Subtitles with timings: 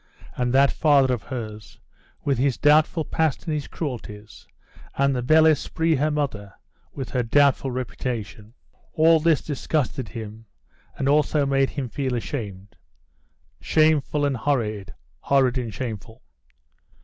[0.35, 1.77] "And that father of hers,
[2.23, 4.47] with his doubtful past and his cruelties,
[4.97, 6.53] and the bel esprit her mother,
[6.91, 8.55] with her doubtful reputation."
[8.93, 10.47] All this disgusted him,
[10.97, 12.77] and also made him feel ashamed.
[13.59, 16.23] "Shameful and horrid; horrid and shameful!"